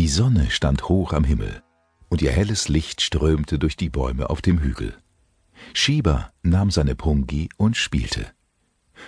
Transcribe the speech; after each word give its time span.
Die 0.00 0.08
Sonne 0.08 0.50
stand 0.50 0.88
hoch 0.88 1.12
am 1.12 1.24
Himmel, 1.24 1.62
und 2.08 2.22
ihr 2.22 2.32
helles 2.32 2.68
Licht 2.68 3.02
strömte 3.02 3.58
durch 3.58 3.76
die 3.76 3.90
Bäume 3.90 4.30
auf 4.30 4.40
dem 4.40 4.58
Hügel. 4.58 4.96
Schieber 5.74 6.32
nahm 6.42 6.70
seine 6.70 6.94
Pungi 6.94 7.50
und 7.58 7.76
spielte. 7.76 8.32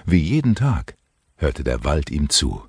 Wie 0.05 0.19
jeden 0.19 0.55
Tag 0.55 0.99
hörte 1.37 1.65
der 1.65 1.83
Wald 1.85 2.11
ihm 2.11 2.29
zu. 2.29 2.67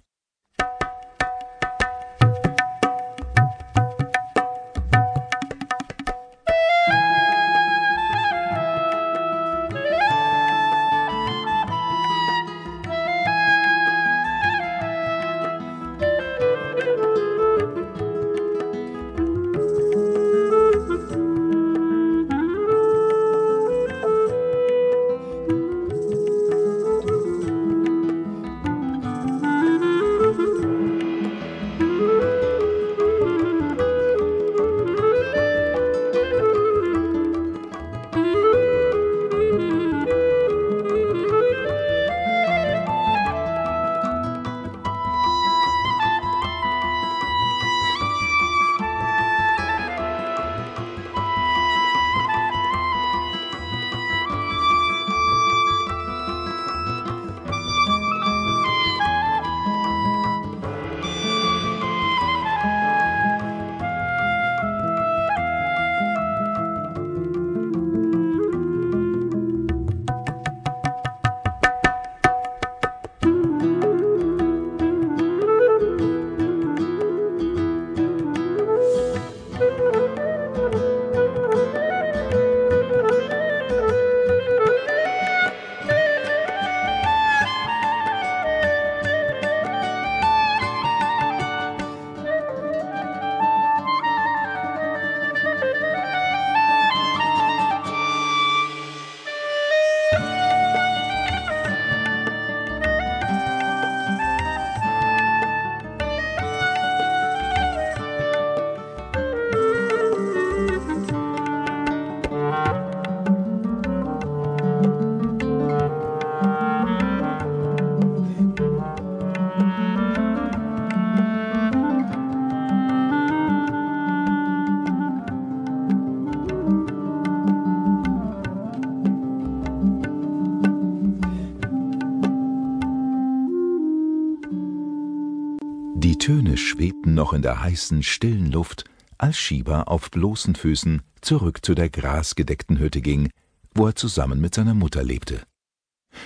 Die 136.04 136.18
Töne 136.18 136.58
schwebten 136.58 137.14
noch 137.14 137.32
in 137.32 137.42
der 137.42 137.64
heißen, 137.64 138.04
stillen 138.04 138.52
Luft, 138.52 138.84
als 139.18 139.38
Schieber 139.38 139.88
auf 139.88 140.12
bloßen 140.12 140.54
Füßen 140.54 141.02
zurück 141.22 141.64
zu 141.64 141.76
der 141.76 141.90
grasgedeckten 141.90 142.78
Hütte 142.78 143.00
ging, 143.00 143.30
wo 143.74 143.88
er 143.88 143.96
zusammen 143.96 144.42
mit 144.42 144.54
seiner 144.54 144.74
Mutter 144.74 145.02
lebte. 145.02 145.44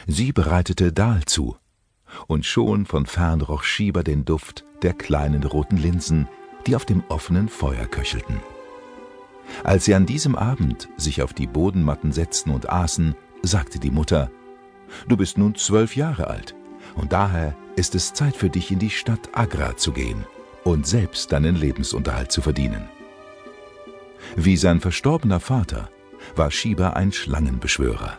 Sie 0.07 0.31
bereitete 0.31 0.91
Dahl 0.91 1.25
zu, 1.25 1.57
und 2.25 2.43
schon 2.43 2.87
von 2.87 3.05
fern 3.05 3.41
roch 3.41 3.61
Schieber 3.61 4.03
den 4.03 4.25
Duft 4.25 4.65
der 4.81 4.93
kleinen 4.93 5.43
roten 5.43 5.77
Linsen, 5.77 6.27
die 6.65 6.75
auf 6.75 6.85
dem 6.85 7.03
offenen 7.09 7.47
Feuer 7.47 7.85
köchelten. 7.85 8.39
Als 9.63 9.85
sie 9.85 9.93
an 9.93 10.07
diesem 10.07 10.35
Abend 10.35 10.89
sich 10.97 11.21
auf 11.21 11.33
die 11.33 11.45
Bodenmatten 11.45 12.11
setzten 12.13 12.49
und 12.49 12.67
aßen, 12.67 13.15
sagte 13.43 13.77
die 13.77 13.91
Mutter 13.91 14.31
Du 15.07 15.17
bist 15.17 15.37
nun 15.37 15.53
zwölf 15.53 15.95
Jahre 15.95 16.27
alt 16.27 16.56
und 16.97 17.13
daher 17.13 17.55
ist 17.75 17.95
es 17.95 18.13
Zeit 18.13 18.35
für 18.35 18.49
dich 18.49 18.71
in 18.71 18.79
die 18.79 18.89
Stadt 18.89 19.29
Agra 19.33 19.77
zu 19.77 19.91
gehen 19.91 20.25
und 20.63 20.85
selbst 20.85 21.31
deinen 21.31 21.55
Lebensunterhalt 21.55 22.31
zu 22.31 22.41
verdienen. 22.41 22.89
Wie 24.35 24.57
sein 24.57 24.81
verstorbener 24.81 25.39
Vater 25.39 25.89
war 26.35 26.51
Shiba 26.51 26.89
ein 26.91 27.11
Schlangenbeschwörer. 27.11 28.17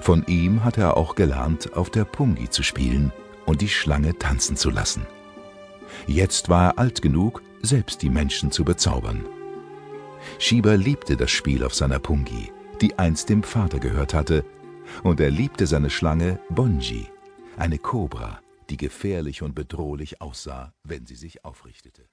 Von 0.00 0.24
ihm 0.26 0.64
hatte 0.64 0.82
er 0.82 0.96
auch 0.96 1.14
gelernt, 1.14 1.74
auf 1.74 1.90
der 1.90 2.04
Pungi 2.04 2.50
zu 2.50 2.62
spielen 2.62 3.12
und 3.46 3.62
die 3.62 3.68
Schlange 3.68 4.16
tanzen 4.18 4.56
zu 4.56 4.70
lassen. 4.70 5.06
Jetzt 6.06 6.48
war 6.48 6.70
er 6.70 6.78
alt 6.78 7.02
genug, 7.02 7.42
selbst 7.62 8.02
die 8.02 8.10
Menschen 8.10 8.52
zu 8.52 8.64
bezaubern. 8.64 9.24
Shiba 10.38 10.74
liebte 10.74 11.16
das 11.16 11.30
Spiel 11.30 11.64
auf 11.64 11.74
seiner 11.74 11.98
Pungi, 11.98 12.52
die 12.80 12.98
einst 12.98 13.30
dem 13.30 13.42
Vater 13.42 13.78
gehört 13.78 14.14
hatte, 14.14 14.44
und 15.02 15.20
er 15.20 15.30
liebte 15.30 15.66
seine 15.66 15.90
Schlange 15.90 16.38
Bonji, 16.50 17.08
eine 17.58 17.78
Kobra, 17.78 18.40
die 18.70 18.76
gefährlich 18.76 19.42
und 19.42 19.54
bedrohlich 19.54 20.20
aussah, 20.20 20.74
wenn 20.84 21.06
sie 21.06 21.16
sich 21.16 21.44
aufrichtete 21.44 22.08